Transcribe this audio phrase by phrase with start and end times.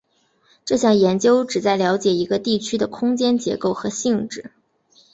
[0.65, 4.49] 这项研究旨在了解一个地区的空间结构和性质。